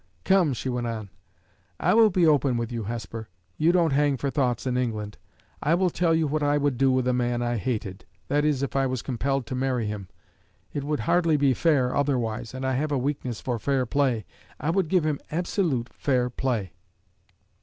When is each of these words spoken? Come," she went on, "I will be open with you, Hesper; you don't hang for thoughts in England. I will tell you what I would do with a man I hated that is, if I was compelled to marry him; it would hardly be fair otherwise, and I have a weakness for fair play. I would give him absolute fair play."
Come," 0.23 0.53
she 0.53 0.67
went 0.67 0.87
on, 0.87 1.11
"I 1.79 1.93
will 1.93 2.09
be 2.09 2.25
open 2.25 2.57
with 2.57 2.71
you, 2.71 2.85
Hesper; 2.85 3.29
you 3.59 3.71
don't 3.71 3.93
hang 3.93 4.17
for 4.17 4.31
thoughts 4.31 4.65
in 4.65 4.75
England. 4.75 5.19
I 5.61 5.75
will 5.75 5.91
tell 5.91 6.15
you 6.15 6.25
what 6.25 6.41
I 6.41 6.57
would 6.57 6.79
do 6.79 6.91
with 6.91 7.07
a 7.07 7.13
man 7.13 7.43
I 7.43 7.57
hated 7.57 8.05
that 8.27 8.43
is, 8.43 8.63
if 8.63 8.75
I 8.75 8.87
was 8.87 9.03
compelled 9.03 9.45
to 9.45 9.53
marry 9.53 9.85
him; 9.85 10.07
it 10.73 10.83
would 10.83 11.01
hardly 11.01 11.37
be 11.37 11.53
fair 11.53 11.95
otherwise, 11.95 12.55
and 12.55 12.65
I 12.65 12.73
have 12.73 12.91
a 12.91 12.97
weakness 12.97 13.41
for 13.41 13.59
fair 13.59 13.85
play. 13.85 14.25
I 14.59 14.71
would 14.71 14.87
give 14.87 15.05
him 15.05 15.19
absolute 15.29 15.89
fair 15.93 16.31
play." 16.31 16.73